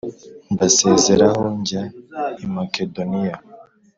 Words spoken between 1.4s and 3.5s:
njya i Makedoniya